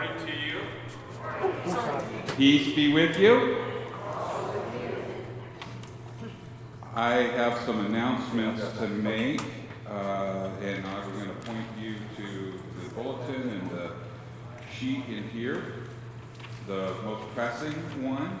[0.00, 0.60] morning to you.
[2.36, 3.58] Peace be with you.
[6.94, 9.42] I have some announcements to make,
[9.86, 13.90] uh, and I'm going to point you to the bulletin and the
[14.74, 15.74] sheet in here.
[16.66, 18.40] The most pressing one,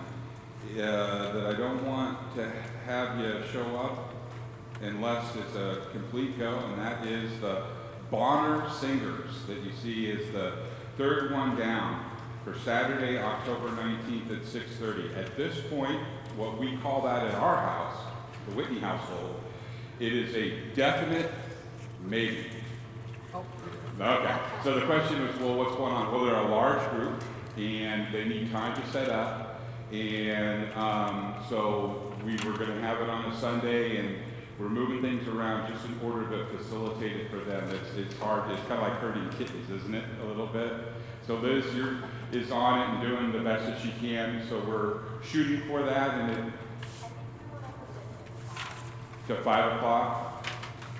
[0.78, 2.50] uh, that I don't want to
[2.86, 4.14] have you show up
[4.80, 7.64] unless it's a complete go, and that is the
[8.10, 10.69] Bonner Singers that you see is the
[11.00, 12.04] third one down
[12.44, 15.16] for Saturday, October 19th at 6:30.
[15.16, 15.98] At this point,
[16.36, 17.96] what we call that at our house,
[18.46, 19.40] the Whitney household,
[19.98, 21.32] it is a definite
[22.06, 22.50] maybe.
[23.98, 26.12] Okay, so the question was, well, what's going on?
[26.12, 27.24] Well, they're a large group,
[27.56, 29.62] and they need time to set up,
[29.92, 34.16] and um, so we were going to have it on a Sunday, and
[34.60, 37.66] we're moving things around just in order to facilitate it for them.
[37.70, 40.72] It's, it's hard, it's kind of like herding kittens, isn't it, a little bit?
[41.26, 41.64] So Liz
[42.30, 46.14] is on it and doing the best that she can, so we're shooting for that,
[46.14, 46.52] and it,
[49.28, 50.46] to five o'clock?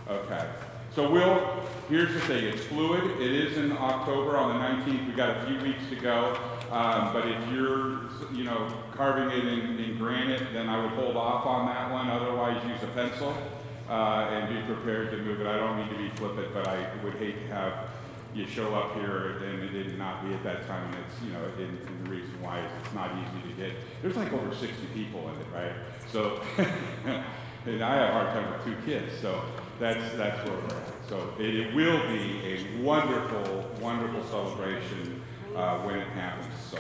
[0.09, 0.49] Okay.
[0.95, 3.21] So we'll, here's the thing, it's fluid.
[3.21, 5.07] It is in October on the 19th.
[5.07, 6.39] We've got a few weeks to go.
[6.71, 11.17] Um, but if you're, you know, carving it in, in granite, then I would hold
[11.17, 12.09] off on that one.
[12.09, 13.37] Otherwise, use a pencil
[13.89, 15.47] uh, and be prepared to move it.
[15.47, 17.91] I don't mean to be flippant, but I would hate to have
[18.35, 20.87] you show up here and it did not be at that time.
[20.95, 23.73] And it's, you know, and, and the reason why is it's not easy to get.
[24.03, 25.73] There's like over 60 people in it, right?
[26.13, 26.41] So,
[27.67, 29.43] and I have a hard time with two kids, so
[29.81, 31.09] that's that's where we're at.
[31.09, 35.20] So it, it will be a wonderful, wonderful celebration
[35.57, 36.53] uh, when it happens.
[36.71, 36.79] So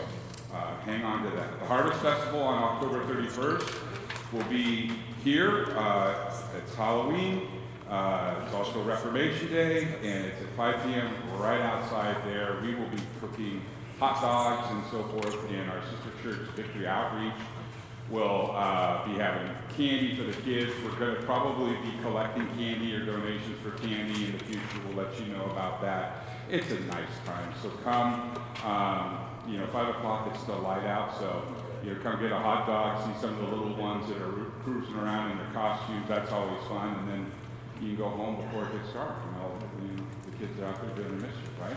[0.52, 1.58] uh, hang on to that.
[1.60, 5.76] The Harvest Festival on October 31st will be here.
[5.76, 7.48] Uh, it's Halloween.
[7.88, 11.12] Uh, it's also Reformation Day, and it's at 5 p.m.
[11.38, 12.56] right outside there.
[12.62, 13.62] We will be cooking
[13.98, 17.34] hot dogs and so forth, and our sister church, Victory Outreach,
[18.10, 20.72] will uh, be having candy for the kids.
[20.84, 24.80] We're going to probably be collecting candy or donations for candy in the future.
[24.86, 26.24] We'll let you know about that.
[26.50, 28.34] It's a nice time, so come.
[28.64, 29.18] Um,
[29.48, 31.42] you know, 5 o'clock, it's still light out, so
[31.82, 34.50] you know, come get a hot dog, see some of the little ones that are
[34.62, 36.06] cruising around in their costumes.
[36.08, 37.32] That's always fun, and then
[37.80, 39.16] you can go home before it gets dark.
[39.24, 39.48] You know,
[39.78, 41.76] when the kids are out there doing the mischief, right?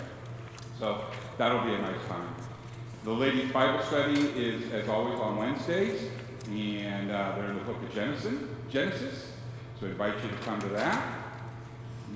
[0.80, 1.06] So
[1.38, 2.28] that'll be a nice time.
[3.04, 6.10] The ladies' Bible study is, as always, on Wednesdays,
[6.50, 8.34] and uh, they're in the book of Genesis.
[8.70, 9.32] Genesis.
[9.80, 11.24] So I invite you to come to that.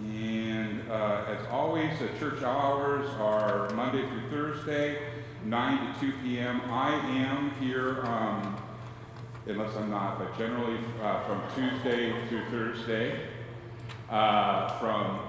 [0.03, 4.99] And uh, as always, the church hours are Monday through Thursday,
[5.45, 6.61] 9 to 2 p.m.
[6.69, 8.57] I am here, um,
[9.47, 13.27] unless I'm not, but generally uh, from Tuesday through Thursday,
[14.09, 15.19] uh, from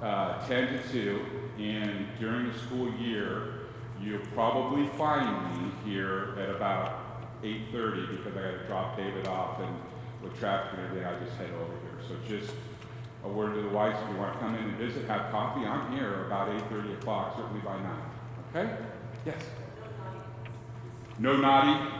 [0.00, 1.20] uh, 10 to 2.
[1.58, 3.54] And during the school year,
[4.00, 7.01] you'll probably find me here at about
[7.42, 9.74] 8.30 because I got to drop David off and
[10.22, 12.08] with traffic and everything, I just head over here.
[12.08, 12.54] So just
[13.24, 15.66] a word to the wise, if you want to come in and visit, have coffee,
[15.66, 17.86] I'm here about 8.30 o'clock, certainly by 9.
[18.54, 18.76] Okay?
[19.26, 19.42] Yes?
[21.18, 21.90] No naughty?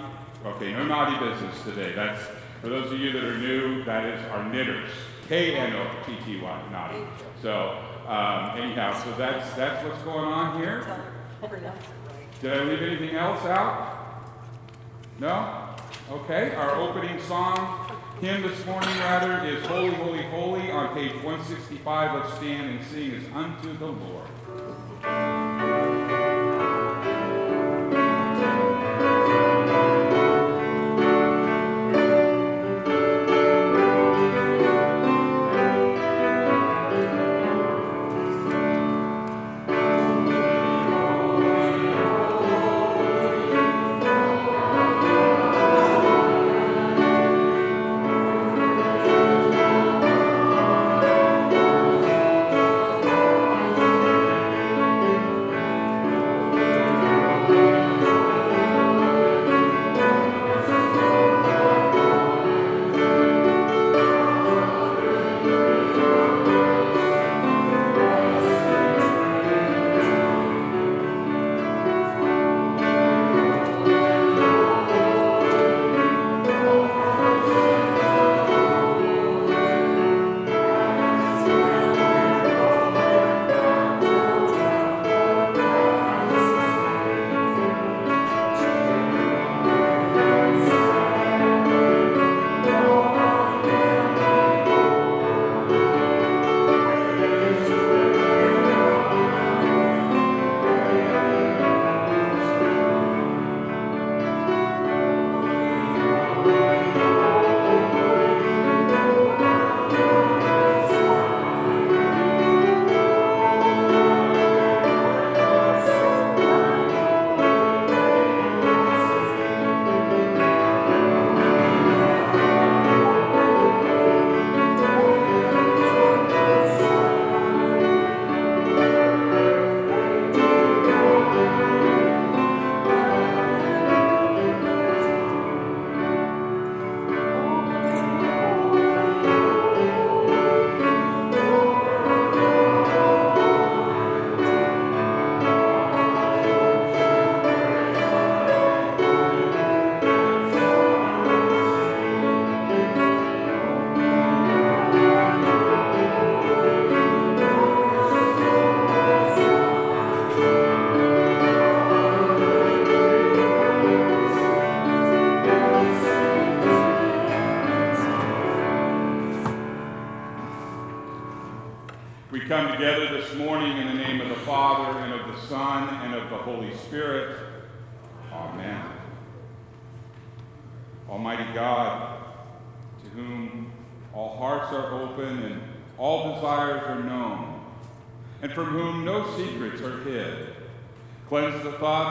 [0.45, 1.93] Okay, no naughty business today.
[1.95, 2.21] That's,
[2.61, 4.91] for those of you that are new, that is our knitters.
[5.29, 7.05] K-N-O-T-T-Y, naughty.
[7.41, 10.85] So, um, anyhow, so that's, that's what's going on here.
[12.41, 14.02] Did I leave anything else out?
[15.23, 15.69] No?
[16.11, 22.25] Okay, our opening song, hymn this morning rather, is Holy, Holy, Holy on page 165.
[22.25, 24.27] Let's stand and sing as unto the Lord.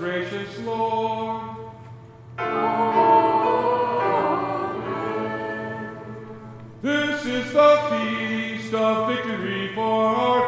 [0.00, 1.42] Gracious Lord.
[6.80, 10.39] This is the feast of victory for our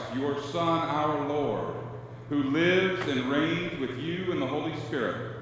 [0.00, 1.74] Christ, your Son, our Lord,
[2.28, 5.36] who lives and reigns with you in the Holy Spirit,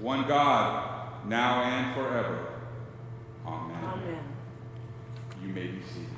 [0.00, 2.46] one God, now and forever.
[3.46, 3.76] Amen.
[3.84, 4.24] Amen.
[5.42, 6.08] You may be seated.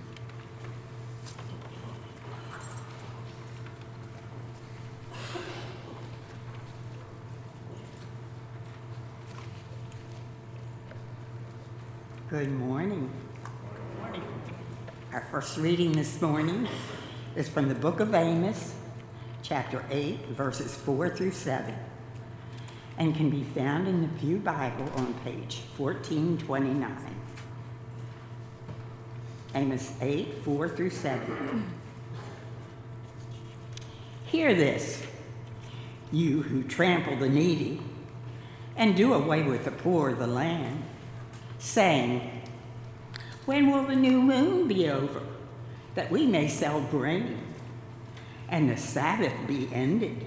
[12.29, 13.11] Good morning.
[13.45, 14.23] Good morning.
[15.12, 16.69] Our first reading this morning
[17.37, 18.75] is from the book of Amos,
[19.43, 21.75] chapter 8, verses 4 through 7,
[22.97, 26.97] and can be found in the Pew Bible on page 1429.
[29.55, 31.75] Amos 8, 4 through 7.
[34.25, 35.02] Hear this,
[36.11, 37.83] you who trample the needy
[38.76, 40.85] and do away with the poor of the land
[41.59, 42.43] saying,
[43.45, 45.21] When will the new moon be over,
[45.97, 47.38] that we may sell grain,
[48.49, 50.25] and the Sabbath be ended,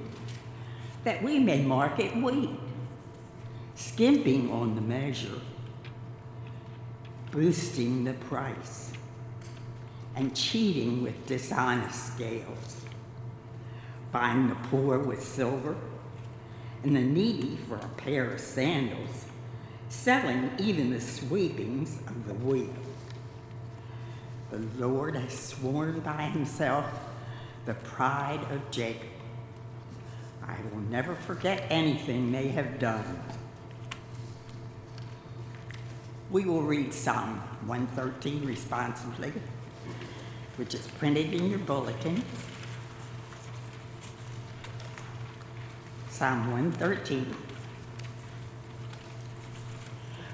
[1.06, 2.50] that we may market wheat,
[3.76, 5.40] skimping on the measure,
[7.32, 8.92] boosting the price,
[10.16, 12.82] and cheating with dishonest scales,
[14.12, 15.78] buying the poor with silver,
[16.84, 19.26] and the needy for a pair of sandals
[19.90, 22.74] selling even the sweepings of the wheel.
[24.52, 26.86] The Lord has sworn by himself
[27.66, 29.10] the pride of Jacob.
[30.44, 33.22] I will never forget anything they have done.
[36.32, 39.34] We will read Psalm 113 responsibly,
[40.58, 42.24] which is printed in your bulletin.
[46.10, 47.36] Psalm 113.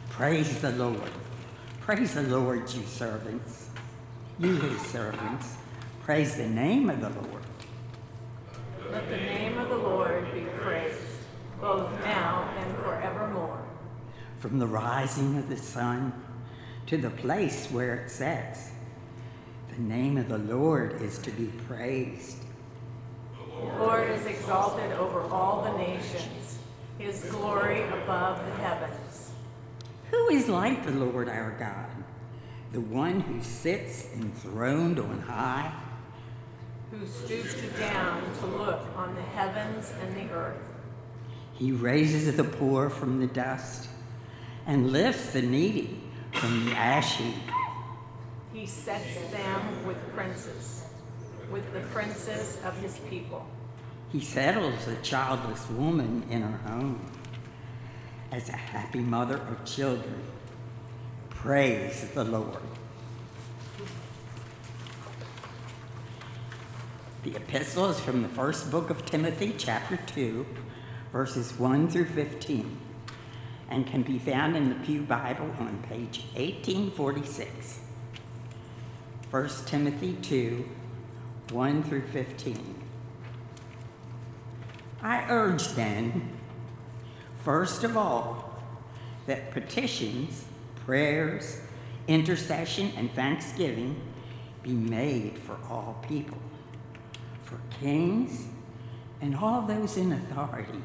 [0.10, 1.12] Praise the Lord.
[1.82, 3.65] Praise the Lord, you servants,
[4.40, 5.56] you his servants.
[6.04, 7.44] Praise the name of the Lord.
[8.92, 11.00] Let the name of the Lord be praised,
[11.60, 13.66] both now and forevermore.
[14.40, 16.14] From the rising of the sun
[16.88, 18.72] to the place where it sets,
[19.74, 22.38] the name of the Lord is to be praised.
[23.38, 26.60] The Lord is exalted over all the nations,
[27.00, 29.32] his glory above the heavens.
[30.12, 31.90] Who is like the Lord our God,
[32.76, 35.72] the one who sits enthroned on high?
[36.92, 40.58] who stoops down to look on the heavens and the earth.
[41.54, 43.88] He raises the poor from the dust
[44.68, 46.02] and lifts the needy
[46.34, 47.36] from the ash heap.
[48.54, 50.84] He sets them with princes,
[51.50, 53.48] with the princes of his people.
[54.12, 57.00] He settles a childless woman in her home
[58.34, 60.35] as a happy mother of children.
[61.46, 62.58] Praise the Lord.
[67.22, 70.44] The epistle is from the first book of Timothy, chapter 2,
[71.12, 72.80] verses 1 through 15,
[73.70, 77.80] and can be found in the Pew Bible on page 1846.
[79.30, 80.68] 1 Timothy 2,
[81.52, 82.84] 1 through 15.
[85.04, 86.28] I urge then,
[87.44, 88.60] first of all,
[89.28, 90.45] that petitions,
[90.86, 91.60] prayers,
[92.08, 94.00] intercession, and thanksgiving
[94.64, 96.38] be made for all people,
[97.44, 98.46] for kings
[99.22, 100.82] and all those in authority,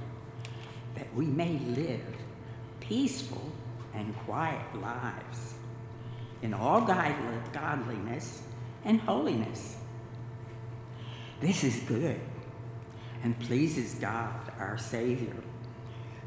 [0.94, 2.00] that we may live
[2.80, 3.52] peaceful
[3.94, 5.54] and quiet lives
[6.42, 8.42] in all godliness
[8.84, 9.76] and holiness.
[11.40, 12.20] This is good
[13.22, 15.36] and pleases God, our Savior,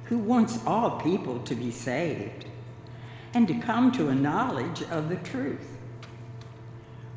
[0.06, 2.46] who wants all people to be saved
[3.34, 5.78] and to come to a knowledge of the truth.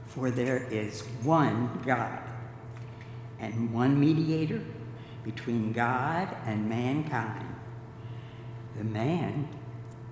[0.07, 2.21] For there is one God
[3.39, 4.63] and one mediator
[5.25, 7.55] between God and mankind,
[8.79, 9.49] the man,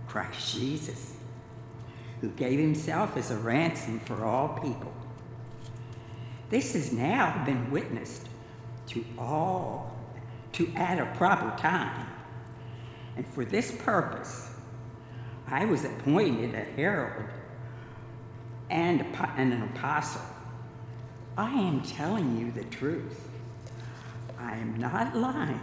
[0.06, 1.16] Christ Jesus,
[2.20, 4.92] who gave himself as a ransom for all people.
[6.50, 8.28] This has now been witnessed
[8.88, 9.96] to all
[10.52, 12.06] to at a proper time.
[13.16, 14.50] And for this purpose,
[15.46, 17.24] I was appointed a herald
[18.70, 19.02] and,
[19.36, 20.22] an apostle.
[21.36, 23.28] I am telling you the truth.
[24.38, 25.60] I am not lying,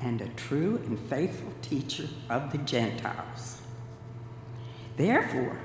[0.00, 3.60] and a true and faithful teacher of the Gentiles.
[4.96, 5.58] Therefore,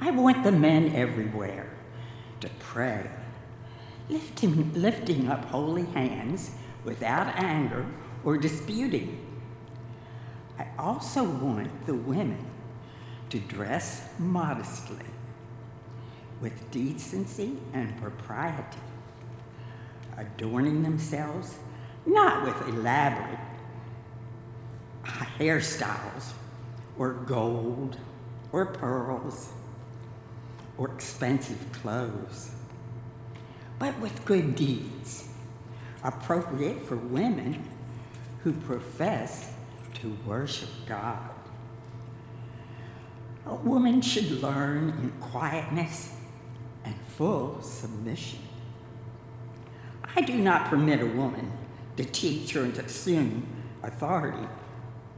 [0.00, 1.70] I want the men everywhere
[2.40, 3.10] to pray,
[4.08, 6.52] lifting, lifting up holy hands
[6.84, 7.86] without anger
[8.24, 9.29] or disputing.
[10.60, 12.44] I also want the women
[13.30, 15.06] to dress modestly
[16.42, 18.76] with decency and propriety,
[20.18, 21.54] adorning themselves
[22.04, 23.38] not with elaborate
[25.38, 26.34] hairstyles
[26.98, 27.96] or gold
[28.52, 29.54] or pearls
[30.76, 32.50] or expensive clothes,
[33.78, 35.26] but with good deeds
[36.04, 37.66] appropriate for women
[38.42, 39.54] who profess
[40.00, 41.30] to worship God.
[43.46, 46.14] A woman should learn in quietness
[46.84, 48.38] and full submission.
[50.16, 51.52] I do not permit a woman
[51.96, 53.46] to teach or to assume
[53.82, 54.46] authority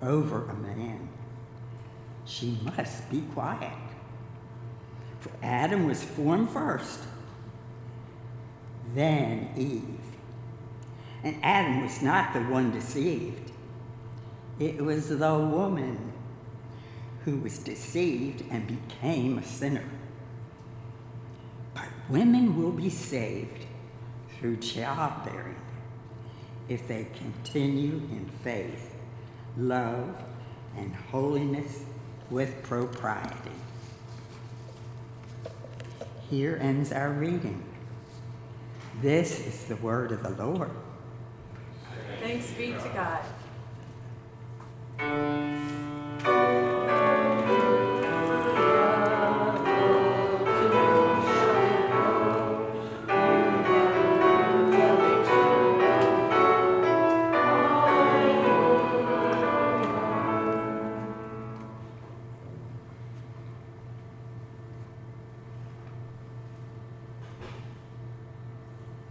[0.01, 1.09] over a man.
[2.25, 3.73] She must be quiet.
[5.21, 7.01] For Adam was formed first,
[8.95, 10.01] then Eve.
[11.23, 13.52] And Adam was not the one deceived,
[14.59, 16.13] it was the woman
[17.25, 19.89] who was deceived and became a sinner.
[21.75, 23.67] But women will be saved
[24.39, 25.57] through childbearing
[26.69, 28.95] if they continue in faith,
[29.57, 30.23] love,
[30.77, 31.85] and holiness
[32.31, 33.51] with propriety.
[36.31, 37.63] Here ends our reading.
[39.01, 40.71] This is the word of the Lord.
[42.21, 43.23] Thanks be to God.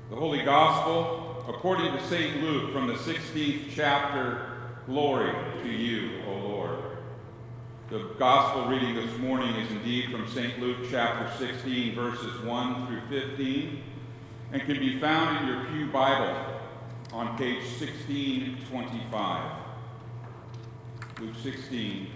[0.10, 2.42] The Holy Gospel, according to St.
[2.42, 4.52] Luke, from the 16th chapter
[4.88, 6.80] Glory to you, O Lord.
[7.90, 10.60] The Gospel reading this morning is indeed from St.
[10.60, 13.82] Luke chapter 16, verses 1 through 15,
[14.52, 16.62] and can be found in your Pew Bible
[17.14, 19.52] on page 1625.
[21.20, 22.12] Luke 16,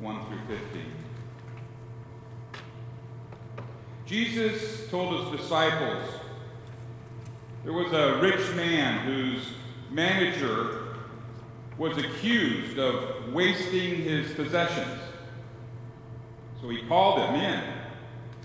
[0.00, 0.82] 1 through 15.
[4.06, 6.08] Jesus told his disciples
[7.64, 9.44] there was a rich man whose
[9.90, 10.96] manager
[11.76, 15.01] was accused of wasting his possessions.
[16.62, 17.62] So he called him in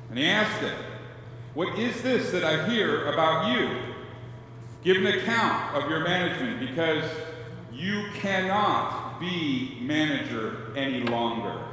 [0.10, 0.75] and he asked him,
[1.53, 3.69] What is this that I hear about you?
[4.84, 7.03] Give an account of your management because
[7.71, 11.63] you cannot be manager any longer.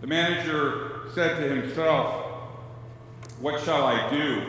[0.00, 2.24] The manager said to himself,
[3.38, 4.42] What shall I do?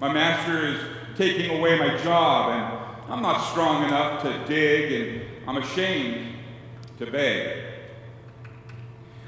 [0.00, 0.80] My master is
[1.18, 6.34] taking away my job, and I'm not strong enough to dig, and I'm ashamed
[6.98, 7.71] to beg.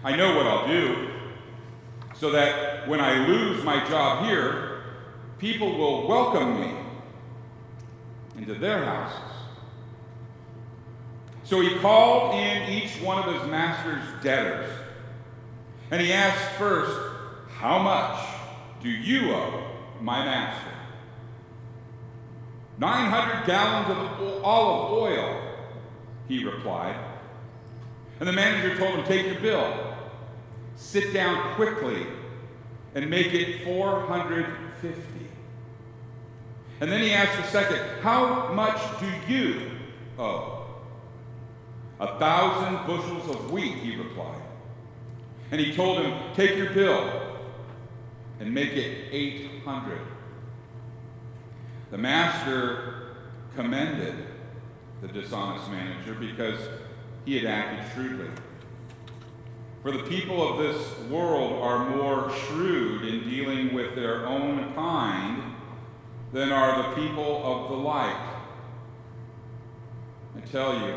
[0.04, 1.08] I know what I'll do,
[2.14, 4.82] so that when I lose my job here,
[5.38, 6.74] people will welcome me
[8.36, 9.32] into their houses.
[11.44, 14.70] So he called in each one of his master's debtors,
[15.90, 16.92] and he asked first,
[17.56, 18.26] How much
[18.82, 19.70] do you owe
[20.02, 20.70] my master?
[22.76, 23.88] 900 gallons
[24.20, 25.42] of olive oil,
[26.28, 26.96] he replied.
[28.20, 29.93] And the manager told him, Take your bill,
[30.76, 32.06] sit down quickly,
[32.94, 34.98] and make it 450.
[36.80, 39.70] And then he asked the second, How much do you
[40.18, 40.66] owe?
[42.00, 44.42] A thousand bushels of wheat, he replied.
[45.50, 47.38] And he told him, Take your bill
[48.40, 50.00] and make it 800.
[51.90, 53.14] The master
[53.54, 54.14] commended
[55.00, 56.58] the dishonest manager because
[57.24, 58.30] he had acted shrewdly.
[59.84, 65.42] For the people of this world are more shrewd in dealing with their own kind
[66.32, 68.38] than are the people of the light.
[70.38, 70.96] I tell you,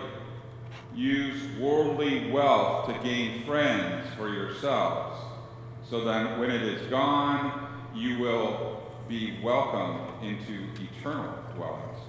[0.95, 5.19] use worldly wealth to gain friends for yourselves,
[5.89, 11.99] so that when it is gone, you will be welcomed into eternal dwellings.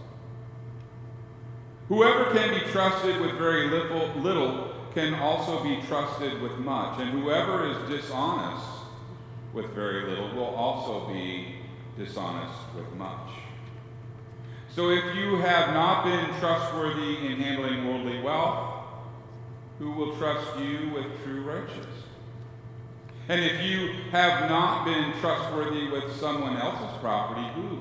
[1.88, 7.10] Whoever can be trusted with very little, little can also be trusted with much, and
[7.10, 8.66] whoever is dishonest
[9.52, 11.54] with very little will also be
[11.96, 13.30] dishonest with much.
[14.74, 18.74] So if you have not been trustworthy in handling worldly wealth,
[19.78, 21.86] who will trust you with true riches?
[23.28, 27.80] And if you have not been trustworthy with someone else's property, who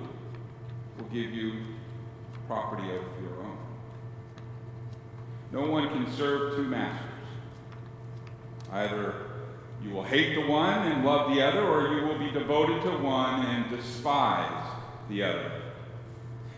[0.98, 1.54] will give you
[2.46, 3.58] property of your own?
[5.52, 7.10] No one can serve two masters.
[8.72, 9.14] Either
[9.84, 12.98] you will hate the one and love the other, or you will be devoted to
[12.98, 14.68] one and despise
[15.10, 15.52] the other.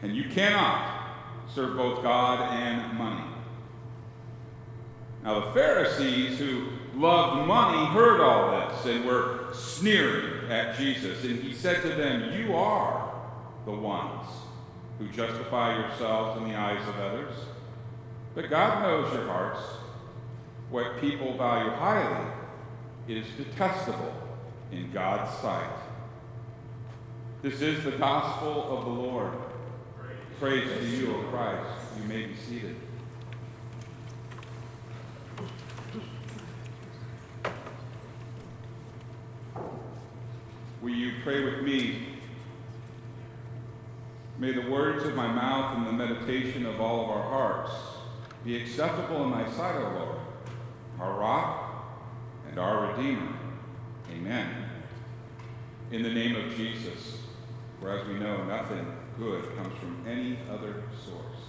[0.01, 1.09] And you cannot
[1.53, 3.25] serve both God and money.
[5.23, 11.23] Now, the Pharisees who loved money heard all this and were sneering at Jesus.
[11.23, 13.13] And he said to them, You are
[13.65, 14.25] the ones
[14.97, 17.33] who justify yourselves in the eyes of others.
[18.35, 19.61] But God knows your hearts.
[20.69, 22.27] What people value highly
[23.07, 24.13] is detestable
[24.71, 25.69] in God's sight.
[27.41, 29.33] This is the gospel of the Lord.
[30.39, 31.69] Praise to you, O Christ.
[31.97, 32.75] You may be seated.
[40.81, 42.05] Will you pray with me?
[44.37, 47.88] May the words of my mouth and the meditation of all of our hearts
[48.43, 50.19] be acceptable in thy sight, O Lord,
[50.99, 51.69] our rock
[52.49, 53.33] and our Redeemer.
[54.11, 54.49] Amen.
[55.91, 57.19] In the name of Jesus,
[57.79, 58.85] for as we know, nothing
[59.17, 61.39] good comes from any other source.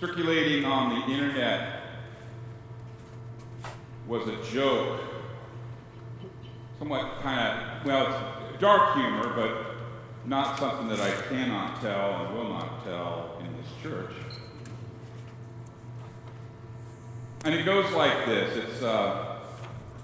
[0.00, 1.82] Circulating on the internet
[4.06, 5.00] was a joke,
[6.78, 9.76] somewhat kind of, well, dark humor, but
[10.24, 13.27] not something that I cannot tell and will not tell
[13.88, 14.12] church.
[17.44, 18.56] And it goes like this.
[18.56, 19.38] It's, uh,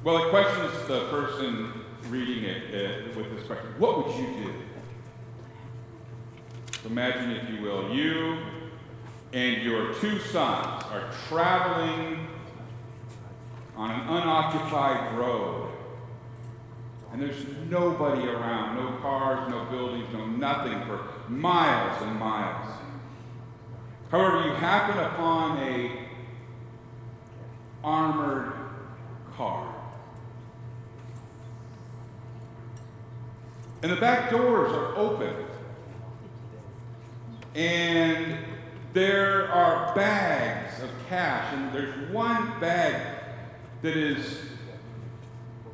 [0.03, 1.73] well, it questions the person
[2.09, 2.62] reading it
[3.14, 4.55] uh, with this question What would you do?
[6.87, 8.38] Imagine, if you will, you
[9.33, 12.29] and your two sons are traveling
[13.77, 15.73] on an unoccupied road.
[17.12, 22.84] And there's nobody around, no cars, no buildings, no nothing for miles and miles.
[24.14, 25.90] However, you happen upon a
[27.83, 28.53] armored
[29.37, 29.74] car.
[33.83, 35.35] And the back doors are open.
[37.57, 38.38] And
[38.92, 43.18] there are bags of cash, and there's one bag
[43.83, 44.42] that is,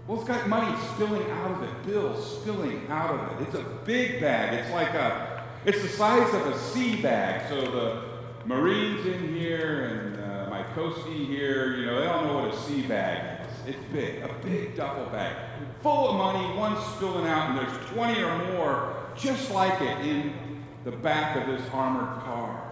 [0.06, 3.48] well, it's got money spilling out of it, bills spilling out of it.
[3.48, 4.54] It's a big bag.
[4.54, 7.46] It's like a, it's the size of a sea bag.
[7.50, 8.09] So the
[8.46, 12.56] Marines in here and uh, my Coastie here, you know, they don't know what a
[12.62, 13.74] sea bag is.
[13.74, 15.36] It's big, a big duffel bag,
[15.82, 20.32] full of money, one spilling out, and there's 20 or more just like it in
[20.84, 22.66] the back of this armored car.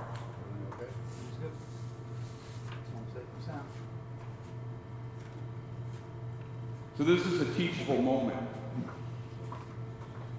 [6.96, 8.40] So this is a teachable moment.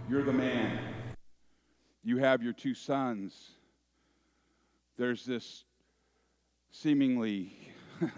[0.10, 0.78] You're the man.
[2.04, 3.52] You have your two sons.
[5.00, 5.64] There's this
[6.72, 7.58] seemingly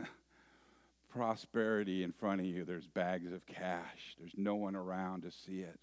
[1.13, 2.65] prosperity in front of you.
[2.65, 4.15] There's bags of cash.
[4.17, 5.79] There's no one around to see it.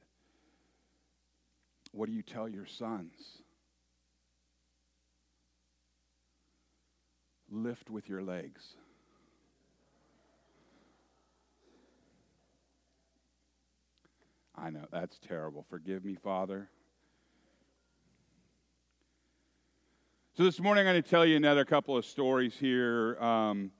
[1.92, 3.14] What do you tell your sons?
[7.48, 8.64] Lift with your legs.
[14.56, 15.64] I know, that's terrible.
[15.70, 16.68] Forgive me, Father.
[20.38, 23.72] So, this morning I'm going to tell you another couple of stories here um,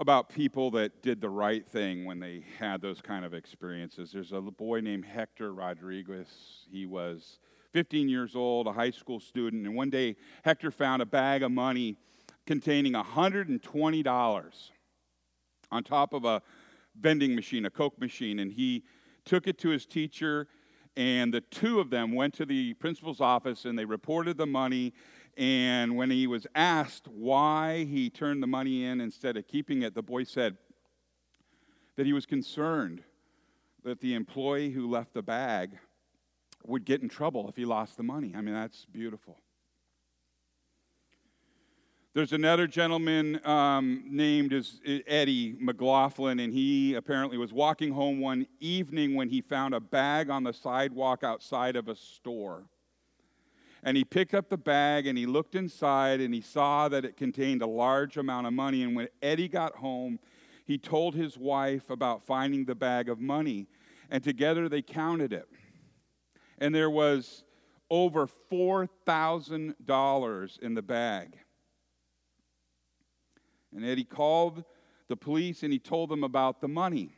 [0.00, 4.10] about people that did the right thing when they had those kind of experiences.
[4.10, 6.26] There's a boy named Hector Rodriguez.
[6.68, 7.38] He was
[7.72, 11.52] 15 years old, a high school student, and one day Hector found a bag of
[11.52, 11.94] money
[12.44, 14.52] containing $120
[15.70, 16.42] on top of a
[16.98, 18.82] vending machine, a Coke machine, and he
[19.24, 20.48] took it to his teacher,
[20.96, 24.94] and the two of them went to the principal's office and they reported the money.
[25.36, 29.94] And when he was asked why he turned the money in instead of keeping it,
[29.94, 30.56] the boy said
[31.96, 33.02] that he was concerned
[33.84, 35.78] that the employee who left the bag
[36.64, 38.32] would get in trouble if he lost the money.
[38.34, 39.38] I mean, that's beautiful.
[42.16, 48.46] There's another gentleman um, named as Eddie McLaughlin, and he apparently was walking home one
[48.58, 52.64] evening when he found a bag on the sidewalk outside of a store.
[53.82, 57.18] And he picked up the bag and he looked inside and he saw that it
[57.18, 58.82] contained a large amount of money.
[58.82, 60.18] And when Eddie got home,
[60.64, 63.66] he told his wife about finding the bag of money.
[64.10, 65.50] And together they counted it.
[66.56, 67.44] And there was
[67.90, 71.40] over $4,000 in the bag.
[73.76, 74.64] And Eddie called
[75.06, 77.14] the police and he told them about the money.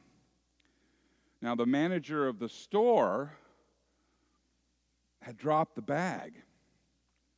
[1.41, 3.33] Now, the manager of the store
[5.23, 6.35] had dropped the bag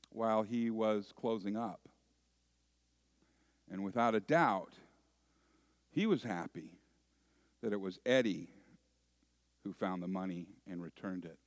[0.09, 1.87] while he was closing up.
[3.71, 4.73] And without a doubt,
[5.91, 6.79] he was happy
[7.63, 8.49] that it was Eddie
[9.65, 11.39] who found the money and returned it.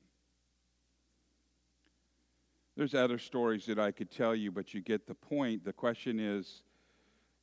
[2.78, 5.66] There's other stories that I could tell you, but you get the point.
[5.66, 6.62] The question is,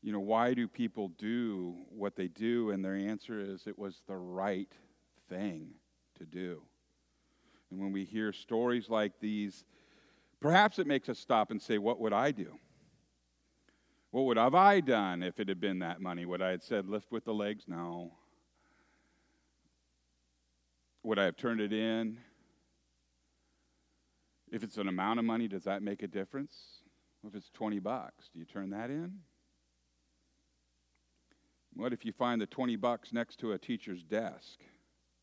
[0.02, 2.70] you know, why do people do what they do?
[2.70, 4.72] And their answer is it was the right
[5.28, 5.68] thing
[6.18, 6.62] to do.
[7.70, 9.64] And when we hear stories like these,
[10.40, 12.56] perhaps it makes us stop and say, What would I do?
[14.10, 16.24] What would have I done if it had been that money?
[16.24, 17.64] Would I have said, Lift with the legs?
[17.68, 18.12] No.
[21.02, 22.18] Would I have turned it in?
[24.50, 26.52] If it's an amount of money, does that make a difference?
[27.24, 29.20] If it's 20 bucks, do you turn that in?
[31.80, 34.58] What if you find the 20 bucks next to a teacher's desk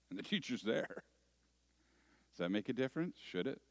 [0.10, 1.04] and the teacher's there?
[2.32, 3.16] Does that make a difference?
[3.24, 3.62] Should it?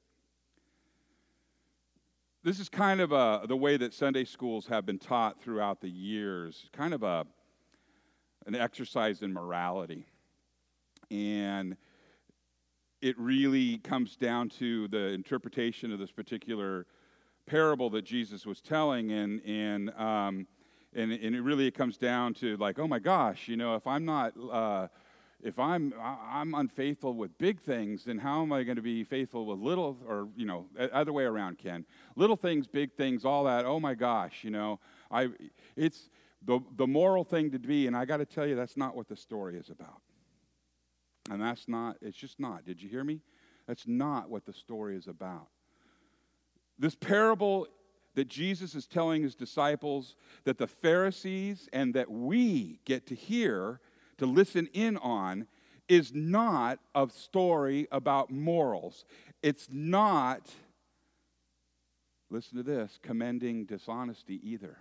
[2.44, 5.88] This is kind of a, the way that Sunday schools have been taught throughout the
[5.88, 7.26] years, kind of a,
[8.46, 10.06] an exercise in morality.
[11.10, 11.76] And
[13.02, 16.86] it really comes down to the interpretation of this particular
[17.46, 20.46] parable that Jesus was telling, and and um,
[20.96, 23.86] and, and it really it comes down to like, oh my gosh, you know, if
[23.86, 24.88] I'm not uh,
[25.42, 29.46] if I'm I'm unfaithful with big things, then how am I going to be faithful
[29.46, 31.84] with little or you know other way around, Ken?
[32.16, 33.64] Little things, big things, all that.
[33.64, 34.80] Oh my gosh, you know,
[35.10, 35.28] I
[35.76, 36.10] it's
[36.44, 39.08] the the moral thing to be, and I got to tell you, that's not what
[39.08, 40.00] the story is about.
[41.30, 42.64] And that's not, it's just not.
[42.64, 43.20] Did you hear me?
[43.66, 45.48] That's not what the story is about.
[46.78, 47.66] This parable
[48.16, 53.78] that Jesus is telling his disciples, that the Pharisees and that we get to hear,
[54.18, 55.46] to listen in on,
[55.86, 59.04] is not a story about morals.
[59.42, 60.50] It's not,
[62.30, 64.78] listen to this, commending dishonesty either.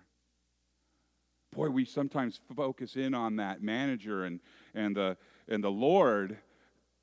[1.54, 4.40] Boy, we sometimes focus in on that manager and,
[4.74, 5.18] and the
[5.48, 6.38] and the Lord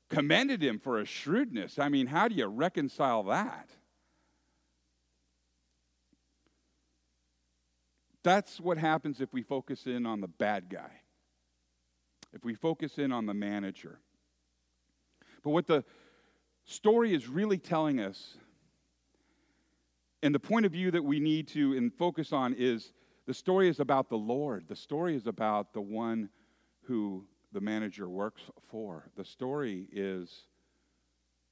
[0.09, 1.79] commended him for his shrewdness.
[1.79, 3.69] I mean, how do you reconcile that?
[8.23, 11.01] That's what happens if we focus in on the bad guy,
[12.31, 13.99] if we focus in on the manager.
[15.43, 15.83] But what the
[16.65, 18.37] story is really telling us,
[20.21, 22.93] and the point of view that we need to and focus on is
[23.25, 24.67] the story is about the Lord.
[24.69, 26.29] The story is about the one
[26.83, 29.09] who the manager works for.
[29.17, 30.47] The story is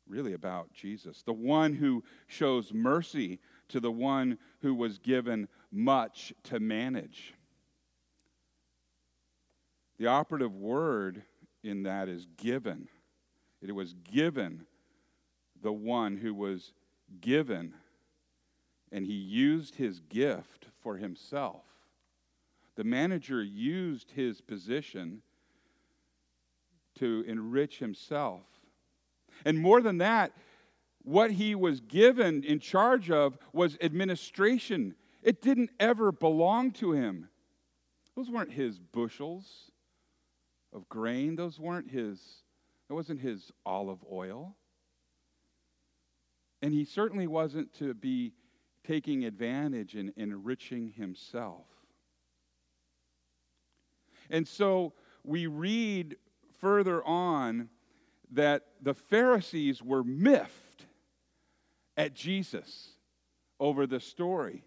[0.08, 6.34] really about Jesus, the one who shows mercy to the one who was given much
[6.44, 7.34] to manage.
[9.98, 11.24] The operative word
[11.64, 12.88] in that is given.
[13.62, 14.66] It was given
[15.62, 16.74] the one who was
[17.20, 17.74] given,
[18.92, 21.64] and he used his gift for himself.
[22.76, 25.22] The manager used his position
[26.96, 28.44] to enrich himself.
[29.46, 30.32] And more than that,
[31.04, 34.96] what he was given in charge of was administration.
[35.22, 37.30] It didn't ever belong to him.
[38.16, 39.72] Those weren't his bushels
[40.74, 42.20] of grain, those weren't his,
[42.88, 44.56] that wasn't his olive oil.
[46.62, 48.34] And he certainly wasn't to be
[48.86, 51.66] taking advantage and enriching himself.
[54.30, 56.16] And so we read
[56.60, 57.70] further on
[58.32, 60.86] that the Pharisees were miffed
[61.98, 62.92] at Jesus
[63.60, 64.64] over the story.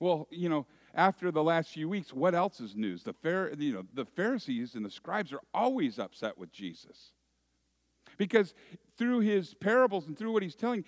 [0.00, 3.02] Well, you know, after the last few weeks, what else is news?
[3.02, 7.12] The, Phar- you know, the Pharisees and the scribes are always upset with Jesus.
[8.16, 8.54] Because
[8.96, 10.84] through his parables and through what he's telling,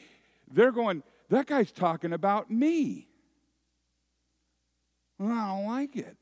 [0.51, 3.09] they're going, that guy's talking about me.
[5.19, 6.17] Well, I don't like it.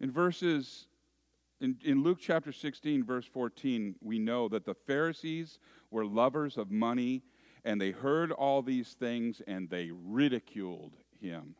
[0.00, 0.86] In verses,
[1.60, 5.58] in, in Luke chapter 16, verse 14, we know that the Pharisees
[5.90, 7.22] were lovers of money,
[7.64, 11.54] and they heard all these things and they ridiculed him.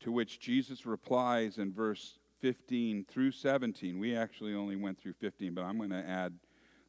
[0.00, 3.98] To which Jesus replies in verse 15 through 17.
[3.98, 6.34] We actually only went through 15, but I'm going to add,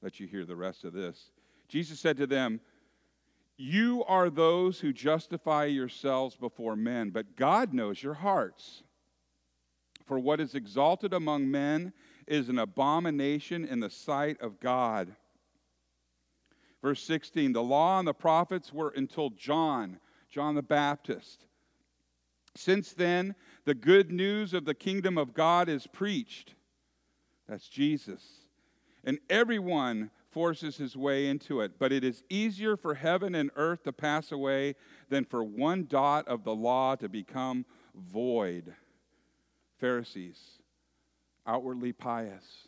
[0.02, 1.32] let you hear the rest of this.
[1.68, 2.62] Jesus said to them,
[3.58, 8.82] you are those who justify yourselves before men, but God knows your hearts.
[10.04, 11.94] For what is exalted among men
[12.28, 15.16] is an abomination in the sight of God.
[16.82, 20.00] Verse 16 The law and the prophets were until John.
[20.30, 21.46] John the Baptist.
[22.56, 26.56] Since then, the good news of the kingdom of God is preached.
[27.48, 28.24] That's Jesus.
[29.04, 31.74] And everyone forces his way into it.
[31.80, 34.76] But it is easier for heaven and earth to pass away
[35.10, 38.74] than for one dot of the law to become void.
[39.78, 40.40] Pharisees,
[41.46, 42.68] outwardly pious,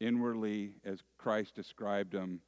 [0.00, 2.40] inwardly, as Christ described them,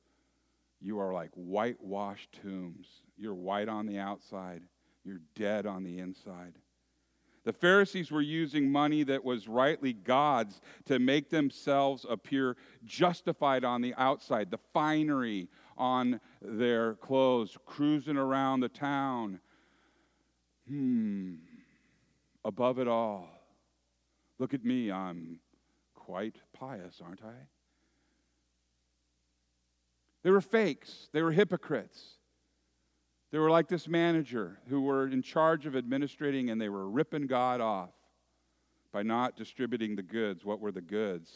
[0.80, 2.86] you are like whitewashed tombs.
[3.16, 4.62] You're white on the outside,
[5.04, 6.54] you're dead on the inside.
[7.44, 13.80] The Pharisees were using money that was rightly God's to make themselves appear justified on
[13.80, 19.40] the outside, the finery on their clothes, cruising around the town.
[20.68, 21.36] Hmm,
[22.44, 23.28] above it all.
[24.38, 25.40] Look at me, I'm
[25.94, 27.35] quite pious, aren't I?
[30.23, 32.16] They were fakes, they were hypocrites.
[33.33, 37.29] They were like this manager who were in charge of administrating and they were ripping
[37.29, 37.90] God off
[38.92, 40.44] by not distributing the goods.
[40.44, 41.31] What were the goods?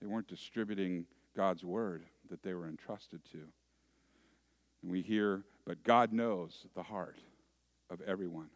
[0.00, 3.38] They weren't distributing God's word that they were entrusted to.
[4.82, 7.18] And we hear, but God knows the heart
[7.90, 8.50] of everyone.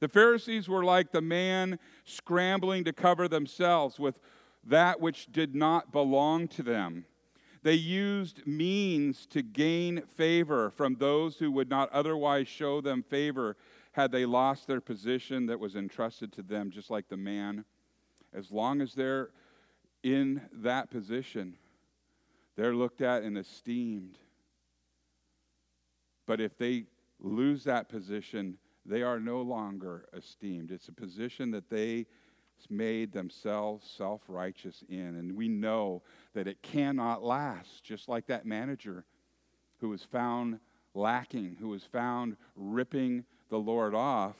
[0.00, 4.18] The Pharisees were like the man scrambling to cover themselves with
[4.66, 7.04] that which did not belong to them.
[7.62, 13.56] They used means to gain favor from those who would not otherwise show them favor
[13.92, 17.64] had they lost their position that was entrusted to them, just like the man.
[18.34, 19.30] As long as they're
[20.02, 21.56] in that position,
[22.56, 24.18] they're looked at and esteemed.
[26.26, 26.84] But if they
[27.20, 30.70] lose that position, they are no longer esteemed.
[30.70, 32.06] It's a position that they
[32.70, 35.16] made themselves self righteous in.
[35.16, 36.02] And we know
[36.34, 39.04] that it cannot last, just like that manager
[39.80, 40.58] who was found
[40.94, 44.36] lacking, who was found ripping the Lord off.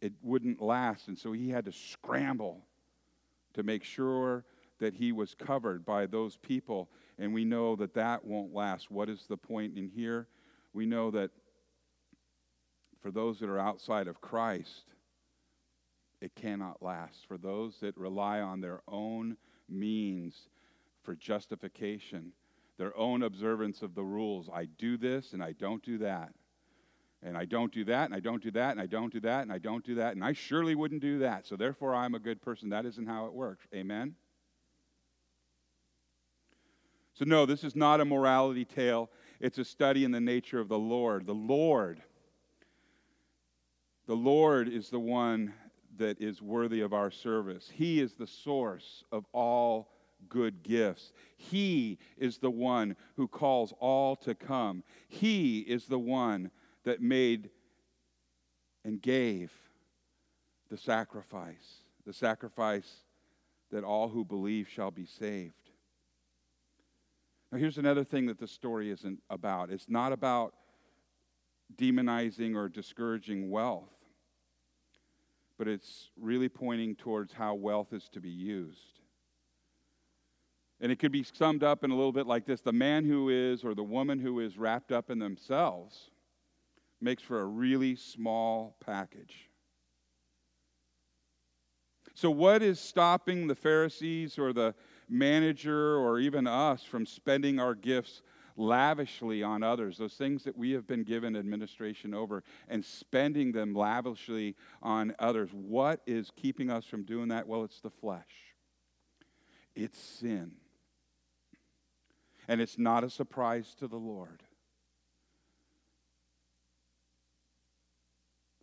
[0.00, 1.08] It wouldn't last.
[1.08, 2.62] And so he had to scramble
[3.54, 4.44] to make sure
[4.80, 6.90] that he was covered by those people.
[7.18, 8.90] And we know that that won't last.
[8.90, 10.26] What is the point in here?
[10.72, 11.30] We know that
[13.00, 14.93] for those that are outside of Christ,
[16.20, 17.26] it cannot last.
[17.26, 19.36] For those that rely on their own
[19.68, 20.48] means
[21.02, 22.32] for justification,
[22.78, 24.48] their own observance of the rules.
[24.52, 26.32] I do this and I don't do that.
[27.22, 29.44] And I don't do that, and I don't do that, and I don't do that,
[29.44, 31.46] and I don't do that, and I surely wouldn't do that.
[31.46, 32.68] So therefore, I'm a good person.
[32.68, 33.66] That isn't how it works.
[33.74, 34.14] Amen?
[37.14, 39.08] So, no, this is not a morality tale.
[39.40, 41.26] It's a study in the nature of the Lord.
[41.26, 42.02] The Lord,
[44.06, 45.54] the Lord is the one
[45.98, 47.70] that is worthy of our service.
[47.72, 49.90] He is the source of all
[50.28, 51.12] good gifts.
[51.36, 54.82] He is the one who calls all to come.
[55.08, 56.50] He is the one
[56.84, 57.50] that made
[58.84, 59.52] and gave
[60.70, 63.02] the sacrifice, the sacrifice
[63.70, 65.54] that all who believe shall be saved.
[67.50, 70.54] Now, here's another thing that the story isn't about it's not about
[71.76, 73.93] demonizing or discouraging wealth
[75.58, 79.00] but it's really pointing towards how wealth is to be used.
[80.80, 83.28] And it could be summed up in a little bit like this the man who
[83.28, 86.10] is, or the woman who is wrapped up in themselves,
[87.00, 89.48] makes for a really small package.
[92.14, 94.74] So, what is stopping the Pharisees or the
[95.08, 98.22] manager or even us from spending our gifts
[98.56, 103.74] lavishly on others, those things that we have been given administration over, and spending them
[103.74, 105.50] lavishly on others.
[105.52, 107.46] What is keeping us from doing that?
[107.46, 108.54] Well, it's the flesh,
[109.74, 110.52] it's sin.
[112.46, 114.42] And it's not a surprise to the Lord.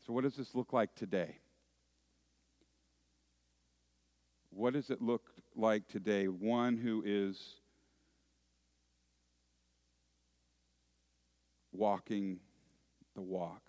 [0.05, 1.37] So, what does this look like today?
[4.51, 6.27] What does it look like today?
[6.27, 7.60] One who is
[11.71, 12.39] walking
[13.15, 13.61] the walk.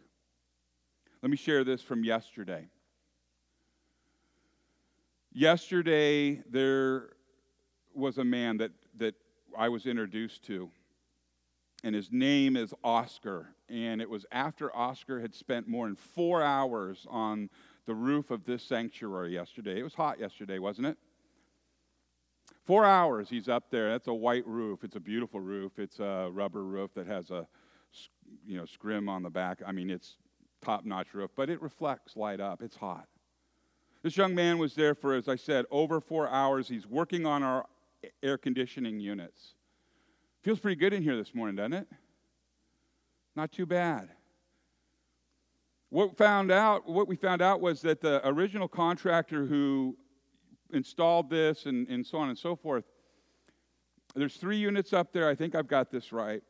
[1.22, 2.66] Let me share this from yesterday.
[5.32, 7.10] Yesterday, there
[7.94, 9.14] was a man that, that
[9.56, 10.70] I was introduced to,
[11.84, 13.48] and his name is Oscar.
[13.68, 17.48] And it was after Oscar had spent more than four hours on
[17.86, 19.80] the roof of this sanctuary yesterday.
[19.80, 20.98] It was hot yesterday, wasn't it?
[22.64, 23.90] Four hours he's up there.
[23.90, 24.84] That's a white roof.
[24.84, 25.78] It's a beautiful roof.
[25.78, 27.48] It's a rubber roof that has a
[28.46, 29.60] you know, scrim on the back.
[29.66, 30.16] I mean, it's
[30.62, 32.62] top notch roof, but it reflects light up.
[32.62, 33.06] It's hot.
[34.02, 36.68] This young man was there for, as I said, over four hours.
[36.68, 37.66] He's working on our
[38.22, 39.54] air conditioning units.
[40.42, 41.88] Feels pretty good in here this morning, doesn't it?
[43.36, 44.08] Not too bad.
[45.90, 49.96] What found out what we found out was that the original contractor who
[50.72, 52.84] installed this and, and so on and so forth,
[54.14, 55.28] there's three units up there.
[55.28, 56.42] I think I've got this right.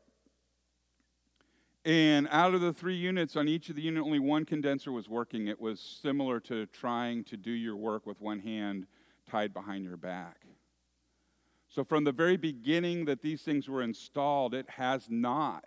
[1.84, 5.08] And out of the three units, on each of the unit, only one condenser was
[5.08, 5.48] working.
[5.48, 8.86] It was similar to trying to do your work with one hand
[9.28, 10.46] tied behind your back.
[11.68, 15.64] So, from the very beginning that these things were installed, it has not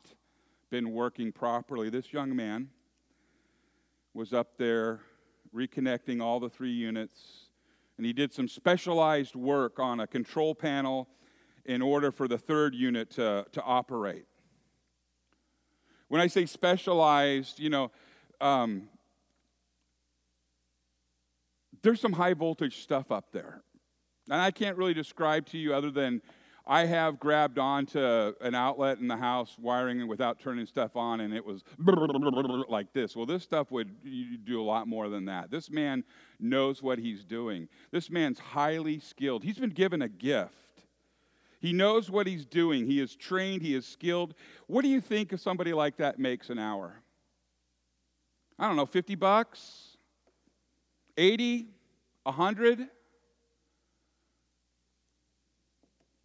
[0.69, 1.89] been working properly.
[1.89, 2.69] This young man
[4.13, 5.01] was up there
[5.53, 7.49] reconnecting all the three units,
[7.97, 11.09] and he did some specialized work on a control panel
[11.65, 14.25] in order for the third unit to, to operate.
[16.07, 17.91] When I say specialized, you know,
[18.39, 18.89] um,
[21.81, 23.61] there's some high voltage stuff up there.
[24.29, 26.21] And I can't really describe to you other than
[26.67, 31.19] I have grabbed onto an outlet in the house, wiring it without turning stuff on,
[31.19, 31.63] and it was
[32.67, 33.15] like this.
[33.15, 35.51] Well, this stuff would do a lot more than that.
[35.51, 36.03] This man
[36.39, 37.67] knows what he's doing.
[37.91, 39.43] This man's highly skilled.
[39.43, 40.53] He's been given a gift.
[41.65, 42.85] He knows what he's doing.
[42.85, 44.35] He is trained, he is skilled.
[44.67, 47.01] What do you think if somebody like that makes an hour?
[48.59, 49.97] I don't know, 50 bucks?
[51.17, 51.65] 80?
[52.21, 52.87] 100?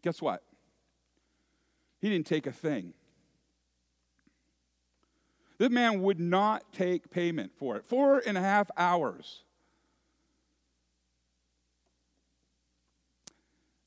[0.02, 0.42] Guess what?
[2.02, 2.92] He didn't take a thing.
[5.56, 7.86] This man would not take payment for it.
[7.86, 9.44] Four and a half hours.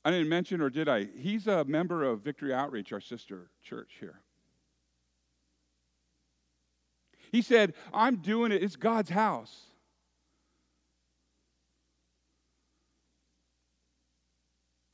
[0.04, 1.08] I didn't mention, or did I?
[1.16, 4.20] He's a member of Victory Outreach, our sister church here.
[7.32, 9.62] He said, I'm doing it, it's God's house.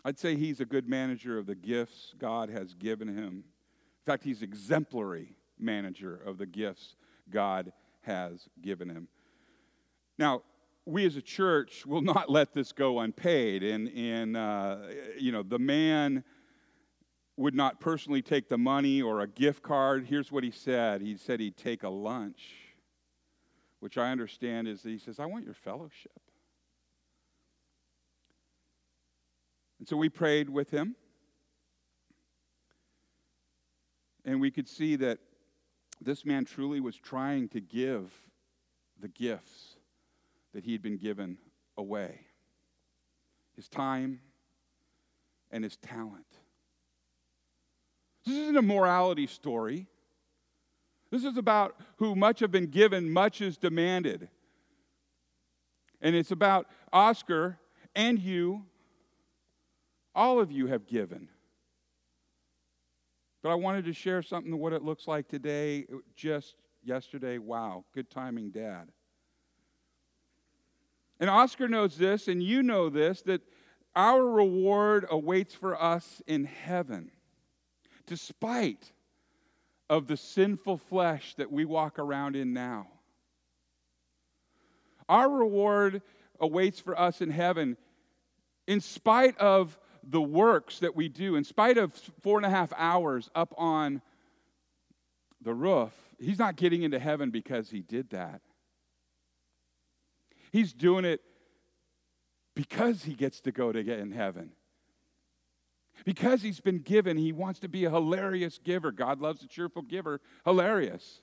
[0.05, 3.45] I'd say he's a good manager of the gifts God has given him.
[3.45, 6.97] In fact, he's exemplary manager of the gifts
[7.29, 9.09] God has given him.
[10.19, 10.43] Now,
[10.87, 13.63] we as a church will not let this go unpaid.
[13.63, 14.79] And, and uh,
[15.19, 16.25] you know, the man
[17.37, 20.07] would not personally take the money or a gift card.
[20.07, 22.55] Here's what he said he said he'd take a lunch,
[23.81, 26.21] which I understand is he says, I want your fellowship.
[29.79, 30.95] And so we prayed with him.
[34.27, 35.19] And we could see that
[36.03, 38.13] this man truly was trying to give
[39.01, 39.70] the gifts
[40.55, 41.39] that he had been given
[41.77, 42.21] away
[43.57, 44.21] his time
[45.51, 46.27] and his talent.
[48.25, 49.87] This isn't a morality story.
[51.11, 54.29] This is about who much have been given, much is demanded.
[56.01, 57.59] And it's about Oscar
[57.95, 58.65] and you.
[60.15, 61.29] All of you have given.
[63.43, 67.39] But I wanted to share something of what it looks like today, just yesterday.
[67.39, 68.89] Wow, good timing, Dad.
[71.21, 73.43] And Oscar knows this, and you know this, that
[73.95, 77.11] our reward awaits for us in heaven,
[78.07, 78.93] despite
[79.91, 82.87] of the sinful flesh that we walk around in now.
[85.09, 86.03] Our reward
[86.41, 87.77] awaits for us in heaven
[88.67, 91.93] in spite of the works that we do, in spite of
[92.23, 94.01] four and a half hours up on
[95.43, 95.93] the roof.
[96.19, 98.41] He's not getting into heaven because he did that.
[100.51, 101.21] He's doing it
[102.55, 104.53] because he gets to go to get in heaven.
[106.05, 108.91] Because he's been given, he wants to be a hilarious giver.
[108.91, 110.21] God loves a cheerful giver.
[110.45, 111.21] Hilarious.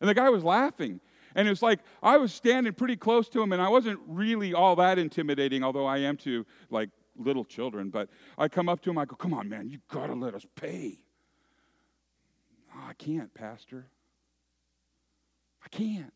[0.00, 1.00] And the guy was laughing.
[1.34, 4.54] And it was like I was standing pretty close to him, and I wasn't really
[4.54, 7.90] all that intimidating, although I am to like little children.
[7.90, 10.46] But I come up to him, I go, Come on, man, you gotta let us
[10.54, 10.98] pay.
[12.74, 13.86] Oh, I can't, Pastor.
[15.64, 16.12] I can't.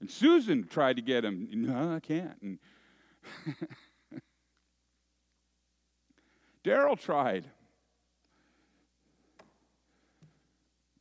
[0.00, 1.48] And Susan tried to get him.
[1.52, 2.40] No, I can't.
[2.42, 2.58] And
[6.64, 7.44] Daryl tried.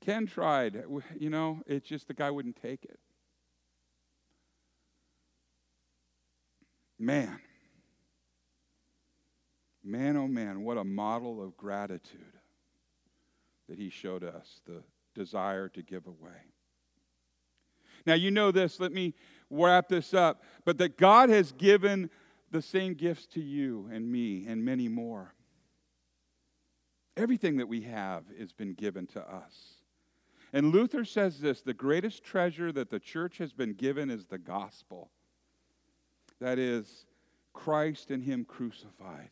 [0.02, 0.84] Ken tried.
[1.18, 3.00] You know, it's just the guy wouldn't take it.
[6.98, 7.40] Man.
[9.84, 12.34] Man, oh man, what a model of gratitude
[13.70, 14.84] that he showed us the
[15.16, 16.54] desire to give away.
[18.06, 19.14] Now, you know this, let me
[19.50, 22.10] wrap this up, but that God has given
[22.52, 25.34] the same gifts to you and me and many more.
[27.18, 29.80] Everything that we have has been given to us.
[30.54, 34.38] And Luther says this the greatest treasure that the church has been given is the
[34.38, 35.12] gospel.
[36.40, 37.06] That is,
[37.54, 39.32] Christ and Him crucified.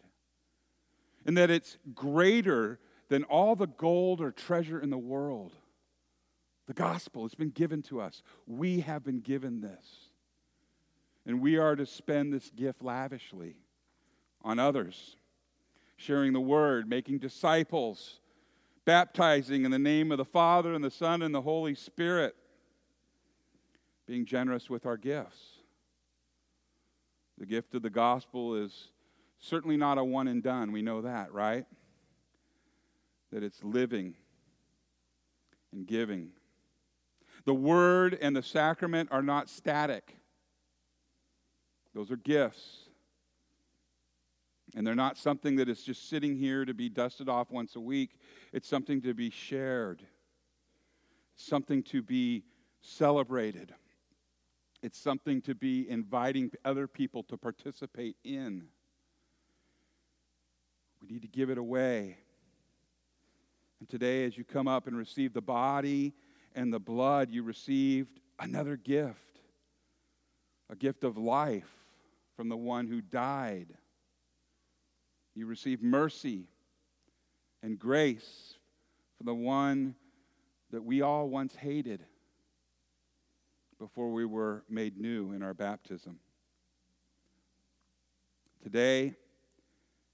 [1.25, 5.53] And that it's greater than all the gold or treasure in the world.
[6.67, 8.21] The gospel has been given to us.
[8.45, 10.09] We have been given this.
[11.25, 13.55] And we are to spend this gift lavishly
[14.43, 15.15] on others,
[15.95, 18.19] sharing the word, making disciples,
[18.85, 22.35] baptizing in the name of the Father and the Son and the Holy Spirit,
[24.05, 25.41] being generous with our gifts.
[27.37, 28.89] The gift of the gospel is
[29.39, 30.71] certainly not a one and done.
[30.71, 31.65] We know that, right?
[33.31, 34.15] That it's living
[35.73, 36.31] and giving.
[37.47, 40.17] The word and the sacrament are not static,
[41.95, 42.89] those are gifts.
[44.75, 47.79] And they're not something that is just sitting here to be dusted off once a
[47.79, 48.19] week.
[48.51, 50.03] It's something to be shared,
[51.37, 52.43] something to be
[52.81, 53.73] celebrated.
[54.83, 58.65] It's something to be inviting other people to participate in.
[61.01, 62.17] We need to give it away.
[63.79, 66.13] And today, as you come up and receive the body
[66.57, 69.21] and the blood, you received another gift
[70.69, 71.69] a gift of life
[72.35, 73.67] from the one who died.
[75.33, 76.49] You receive mercy
[77.63, 78.55] and grace
[79.17, 79.95] from the one
[80.71, 82.03] that we all once hated
[83.79, 86.19] before we were made new in our baptism.
[88.61, 89.13] Today,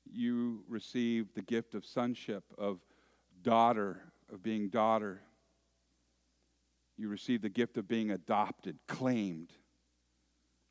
[0.05, 2.77] you receive the gift of sonship, of
[3.41, 5.21] daughter, of being daughter.
[6.97, 9.51] You receive the gift of being adopted, claimed,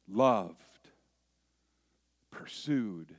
[0.08, 0.56] loved,
[2.30, 3.14] pursued,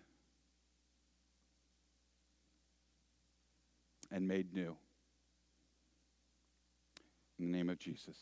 [4.12, 4.76] and made new.
[7.40, 8.16] In the name of Jesus,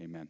[0.00, 0.28] amen.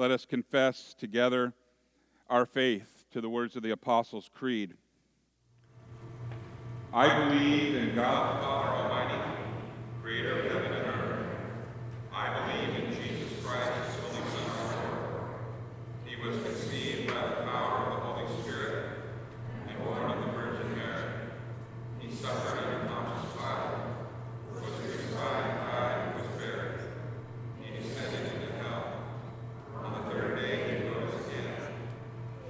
[0.00, 1.52] Let us confess together
[2.30, 4.72] our faith to the words of the Apostles' Creed.
[6.90, 9.20] I believe in God the Father Almighty,
[10.00, 11.26] creator of heaven and earth.
[12.14, 15.34] I believe in Jesus Christ, his only Son, our Lord.
[16.06, 18.86] He was conceived by the power of the Holy Spirit
[19.68, 21.12] and born of the Virgin Mary.
[21.98, 23.84] He suffered under Pontius Pilate,
[24.50, 26.80] was crucified, died, and was buried.
[27.60, 28.96] He descended into hell.
[29.82, 31.54] On the third day he rose again.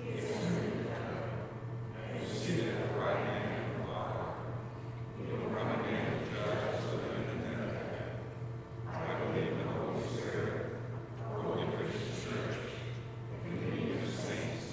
[0.03, 1.19] He ascended into heaven.
[2.13, 4.25] He is seated at the right hand of the Father.
[5.17, 8.11] He will come again to judge the living and the dead.
[8.89, 10.75] I believe in the Holy Spirit,
[11.19, 12.57] the Holy Christian Church,
[13.31, 14.67] the communion of saints,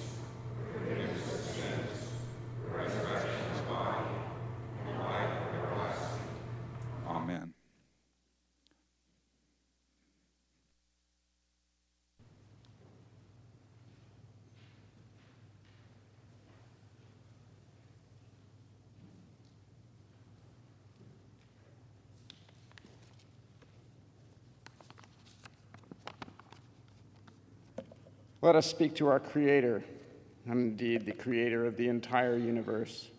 [0.57, 1.97] the forgiveness of sins,
[2.65, 4.07] the resurrection of the body,
[4.89, 6.25] and life everlasting.
[7.07, 7.53] Amen.
[28.47, 29.83] Let us speak to our Creator,
[30.45, 33.11] and indeed the Creator of the entire universe,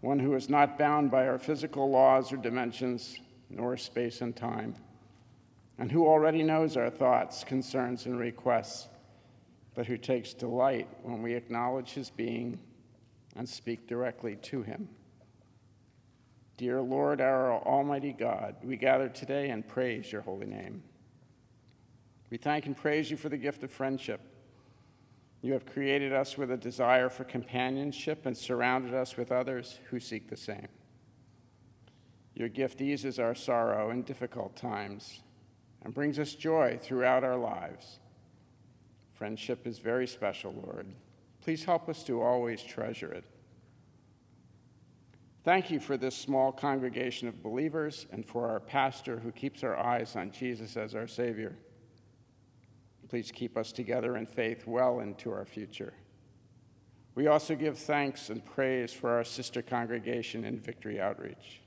[0.00, 4.74] one who is not bound by our physical laws or dimensions, nor space and time,
[5.78, 8.88] and who already knows our thoughts, concerns, and requests,
[9.76, 12.58] but who takes delight when we acknowledge his being
[13.36, 14.88] and speak directly to him.
[16.56, 20.82] Dear Lord, our Almighty God, we gather today and praise your holy name.
[22.30, 24.20] We thank and praise you for the gift of friendship.
[25.40, 30.00] You have created us with a desire for companionship and surrounded us with others who
[30.00, 30.68] seek the same.
[32.34, 35.20] Your gift eases our sorrow in difficult times
[35.82, 38.00] and brings us joy throughout our lives.
[39.14, 40.86] Friendship is very special, Lord.
[41.40, 43.24] Please help us to always treasure it.
[45.44, 49.76] Thank you for this small congregation of believers and for our pastor who keeps our
[49.76, 51.56] eyes on Jesus as our Savior.
[53.08, 55.94] Please keep us together in faith well into our future.
[57.14, 61.62] We also give thanks and praise for our sister congregation in Victory Outreach.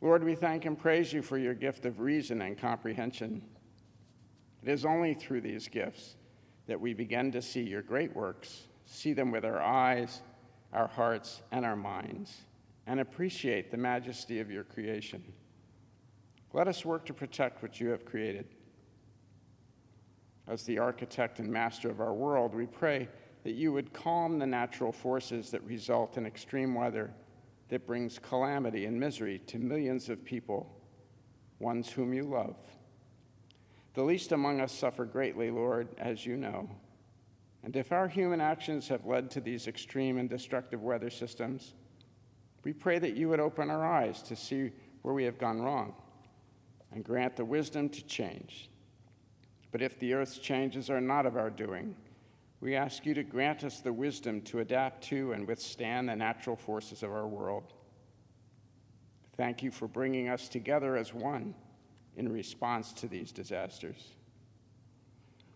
[0.00, 3.42] Lord, we thank and praise you for your gift of reason and comprehension.
[4.62, 6.16] It is only through these gifts
[6.66, 10.20] that we begin to see your great works, see them with our eyes,
[10.72, 12.42] our hearts, and our minds,
[12.86, 15.22] and appreciate the majesty of your creation.
[16.52, 18.46] Let us work to protect what you have created.
[20.50, 23.08] As the architect and master of our world, we pray
[23.44, 27.12] that you would calm the natural forces that result in extreme weather
[27.68, 30.68] that brings calamity and misery to millions of people,
[31.60, 32.56] ones whom you love.
[33.94, 36.68] The least among us suffer greatly, Lord, as you know.
[37.62, 41.74] And if our human actions have led to these extreme and destructive weather systems,
[42.64, 44.72] we pray that you would open our eyes to see
[45.02, 45.94] where we have gone wrong
[46.90, 48.69] and grant the wisdom to change.
[49.72, 51.94] But if the earth's changes are not of our doing,
[52.60, 56.56] we ask you to grant us the wisdom to adapt to and withstand the natural
[56.56, 57.72] forces of our world.
[59.36, 61.54] Thank you for bringing us together as one
[62.16, 64.14] in response to these disasters.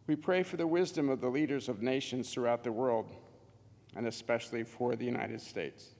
[0.07, 3.15] We pray for the wisdom of the leaders of nations throughout the world,
[3.97, 5.91] and especially for the United States.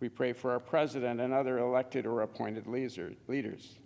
[0.00, 3.78] We pray for our president and other elected or appointed leaders.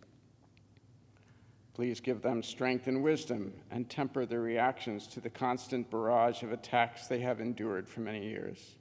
[1.74, 6.52] Please give them strength and wisdom and temper their reactions to the constant barrage of
[6.52, 8.76] attacks they have endured for many years.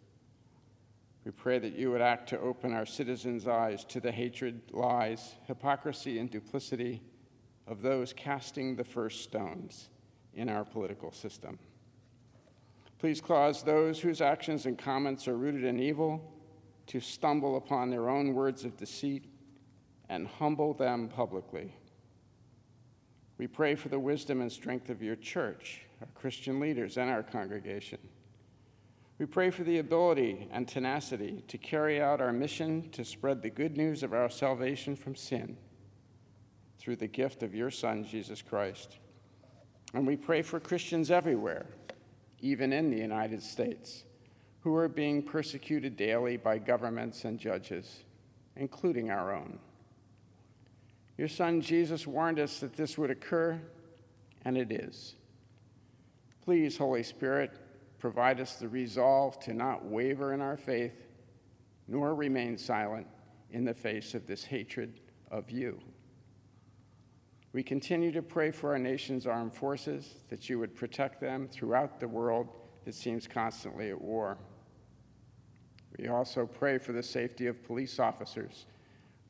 [1.25, 5.35] We pray that you would act to open our citizens' eyes to the hatred, lies,
[5.47, 7.01] hypocrisy, and duplicity
[7.65, 9.89] of those casting the first stones
[10.35, 11.57] in our political system.
[12.99, 16.31] Please cause those whose actions and comments are rooted in evil
[16.87, 19.25] to stumble upon their own words of deceit
[20.09, 21.73] and humble them publicly.
[23.43, 27.23] We pray for the wisdom and strength of your church, our Christian leaders, and our
[27.23, 27.99] congregation.
[29.19, 33.49] We pray for the ability and tenacity to carry out our mission to spread the
[33.49, 35.57] good news of our salvation from sin
[36.79, 38.97] through the gift of your Son, Jesus Christ.
[39.93, 41.65] And we pray for Christians everywhere,
[42.39, 44.05] even in the United States,
[44.61, 48.05] who are being persecuted daily by governments and judges,
[48.55, 49.59] including our own.
[51.17, 53.61] Your son Jesus warned us that this would occur,
[54.45, 55.15] and it is.
[56.43, 57.51] Please, Holy Spirit,
[57.99, 61.05] provide us the resolve to not waver in our faith,
[61.87, 63.07] nor remain silent
[63.51, 64.99] in the face of this hatred
[65.31, 65.79] of you.
[67.53, 71.99] We continue to pray for our nation's armed forces, that you would protect them throughout
[71.99, 72.49] the world
[72.83, 74.37] that seems constantly at war.
[75.99, 78.65] We also pray for the safety of police officers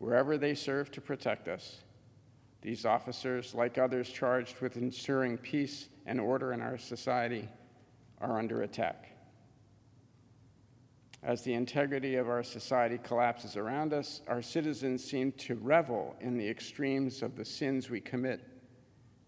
[0.04, 1.78] wherever they serve to protect us.
[2.62, 7.47] These officers, like others charged with ensuring peace and order in our society,
[8.20, 9.16] are under attack.
[11.24, 16.38] As the integrity of our society collapses around us, our citizens seem to revel in
[16.38, 18.45] the extremes of the sins we commit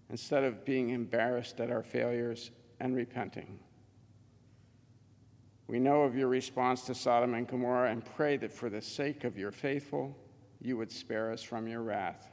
[0.10, 2.52] instead of being embarrassed at our failures
[2.82, 3.60] and repenting.
[5.68, 9.24] We know of your response to Sodom and Gomorrah and pray that for the sake
[9.24, 10.18] of your faithful,
[10.66, 12.32] you would spare us from your wrath.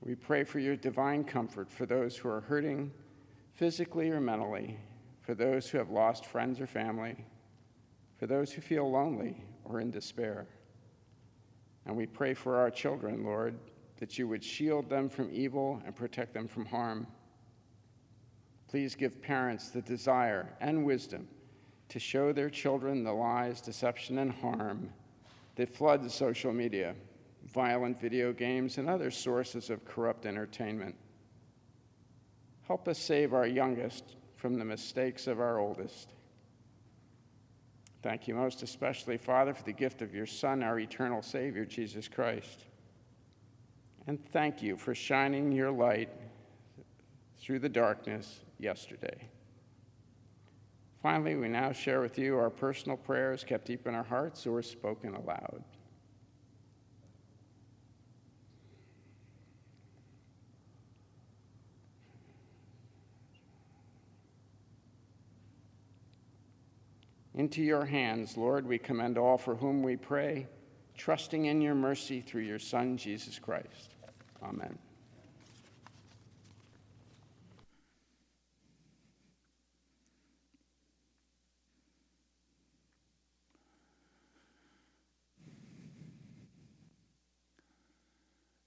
[0.00, 2.92] We pray for your divine comfort for those who are hurting
[3.52, 4.78] physically or mentally,
[5.20, 7.16] for those who have lost friends or family,
[8.18, 10.46] for those who feel lonely or in despair.
[11.84, 13.58] And we pray for our children, Lord,
[13.98, 17.06] that you would shield them from evil and protect them from harm.
[18.68, 21.26] Please give parents the desire and wisdom
[21.88, 24.90] to show their children the lies, deception, and harm
[25.58, 26.94] that flood social media,
[27.52, 30.94] violent video games, and other sources of corrupt entertainment.
[32.68, 36.12] Help us save our youngest from the mistakes of our oldest.
[38.02, 42.06] Thank you most especially, Father, for the gift of your Son, our eternal Savior, Jesus
[42.06, 42.66] Christ.
[44.06, 46.10] And thank you for shining your light
[47.40, 49.28] through the darkness yesterday.
[51.02, 54.60] Finally, we now share with you our personal prayers kept deep in our hearts or
[54.62, 55.62] spoken aloud.
[67.34, 70.48] Into your hands, Lord, we commend all for whom we pray,
[70.96, 73.94] trusting in your mercy through your Son, Jesus Christ.
[74.42, 74.76] Amen.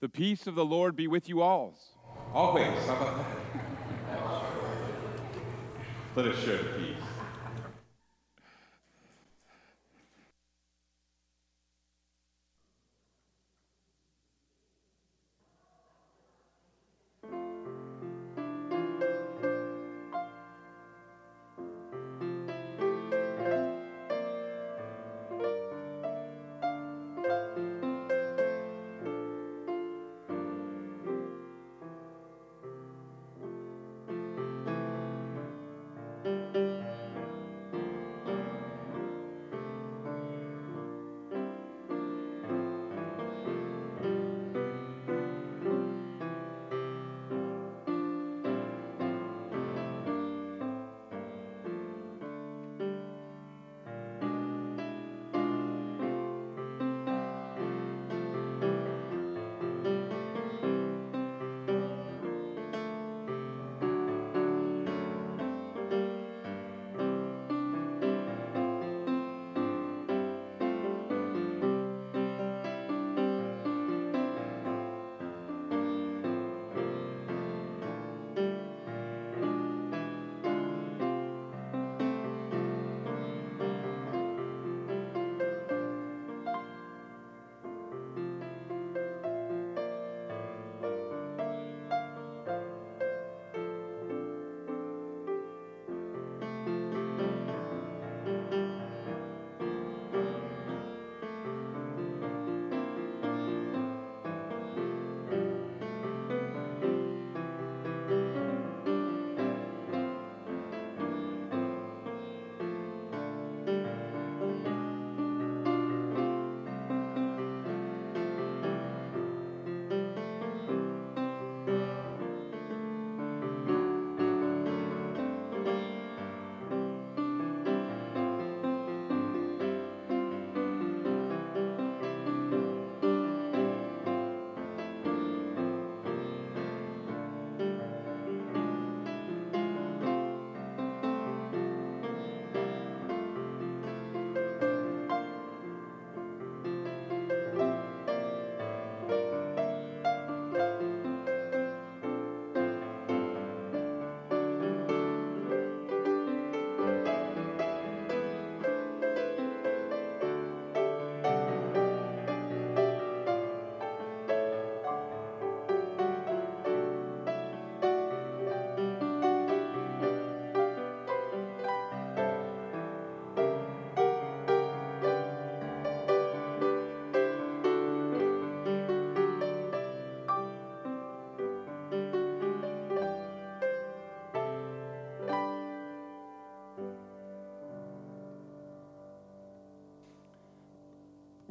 [0.01, 1.75] The peace of the Lord be with you all.
[2.33, 2.75] Always.
[2.87, 3.27] How about that?
[6.15, 7.00] Let us share the peace.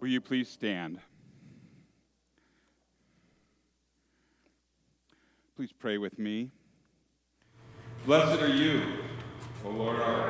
[0.01, 0.99] Will you please stand?
[5.57, 6.49] Please pray with me.
[8.07, 8.81] Blessed are you,
[9.63, 10.30] O Lord our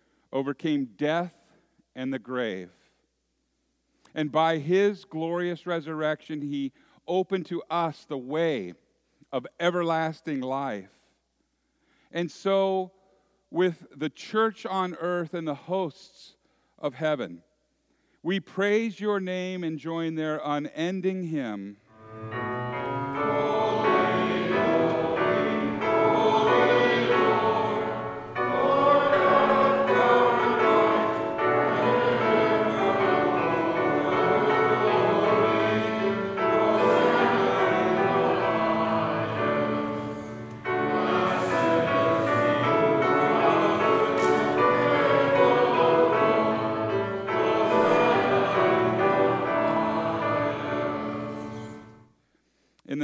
[0.31, 1.33] overcame death
[1.95, 2.69] and the grave.
[4.13, 6.73] And by his glorious resurrection, he
[7.07, 8.73] opened to us the way
[9.31, 10.89] of everlasting life.
[12.11, 12.91] And so,
[13.49, 16.35] with the church on earth and the hosts
[16.77, 17.41] of heaven,
[18.23, 21.77] we praise your name and join their unending hymn.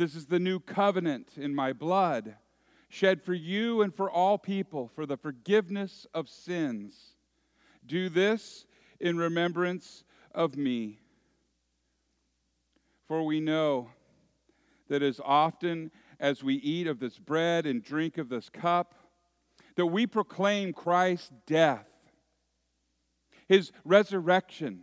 [0.00, 2.36] This is the new covenant in my blood,
[2.88, 7.16] shed for you and for all people for the forgiveness of sins.
[7.84, 8.64] Do this
[8.98, 11.00] in remembrance of me.
[13.08, 13.90] For we know
[14.88, 18.94] that as often as we eat of this bread and drink of this cup,
[19.76, 21.90] that we proclaim Christ's death,
[23.46, 24.80] his resurrection,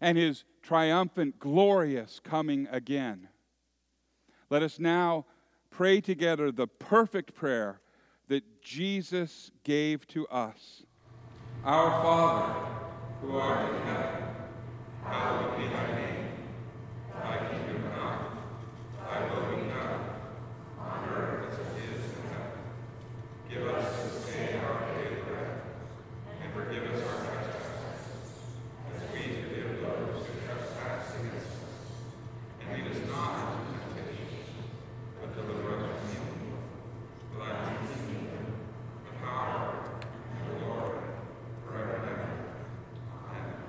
[0.00, 3.28] and his triumphant, glorious coming again.
[4.50, 5.26] Let us now
[5.70, 7.80] pray together the perfect prayer
[8.26, 10.82] that Jesus gave to us.
[11.64, 12.52] Our Father,
[13.20, 14.24] who art in heaven,
[15.04, 16.28] hallowed be thy name.
[17.14, 18.38] Thy kingdom come,
[18.98, 20.00] thy will be done,
[20.80, 22.58] on earth as it is in heaven.
[23.48, 25.62] Give us this day our daily bread,
[26.42, 28.26] and forgive us our trespasses,
[28.96, 31.54] as we forgive those who trespass against us.
[32.62, 33.32] And lead us not
[33.68, 34.42] into temptation,
[35.20, 36.62] but deliver us from evil.
[37.32, 38.46] For thine is the kingdom,
[39.04, 39.68] the power,
[40.38, 41.04] and the glory,
[41.66, 42.28] forever and ever.
[43.28, 43.60] Amen.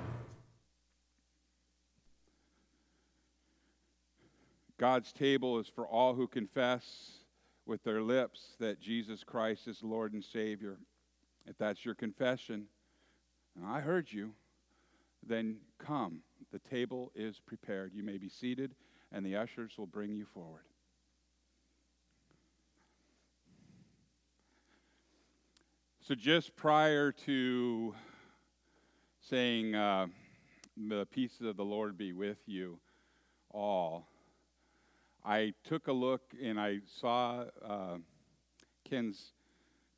[4.82, 7.12] God's table is for all who confess
[7.68, 10.80] with their lips that Jesus Christ is Lord and Savior.
[11.46, 12.66] If that's your confession,
[13.56, 14.32] and I heard you,
[15.22, 16.22] then come.
[16.52, 17.94] The table is prepared.
[17.94, 18.74] You may be seated,
[19.12, 20.64] and the ushers will bring you forward.
[26.00, 27.94] So, just prior to
[29.20, 30.08] saying, uh,
[30.76, 32.80] The peace of the Lord be with you
[33.52, 34.08] all,
[35.24, 37.98] I took a look and I saw uh,
[38.90, 39.34] Ken's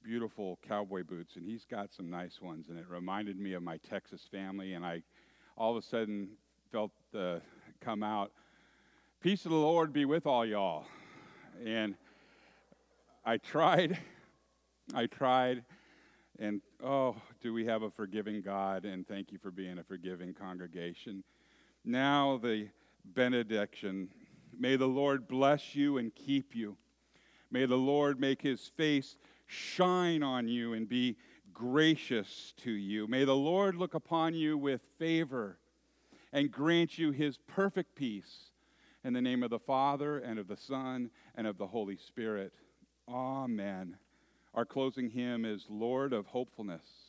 [0.03, 3.77] beautiful cowboy boots, and he's got some nice ones, and it reminded me of my
[3.77, 5.01] Texas family, and I
[5.57, 6.29] all of a sudden
[6.71, 7.41] felt the
[7.79, 8.31] come out,
[9.21, 10.85] peace of the Lord be with all y'all.
[11.65, 11.95] And
[13.23, 13.97] I tried,
[14.93, 15.63] I tried,
[16.39, 20.33] and oh, do we have a forgiving God, and thank you for being a forgiving
[20.33, 21.23] congregation.
[21.85, 22.67] Now the
[23.05, 24.09] benediction.
[24.59, 26.77] May the Lord bless you and keep you.
[27.51, 31.17] May the Lord make his face shine on you and be
[31.53, 33.07] gracious to you.
[33.07, 35.59] May the Lord look upon you with favor
[36.31, 38.51] and grant you his perfect peace.
[39.03, 42.53] In the name of the Father, and of the Son, and of the Holy Spirit.
[43.07, 43.97] Amen.
[44.53, 47.02] Our closing hymn is Lord of Hopefulness.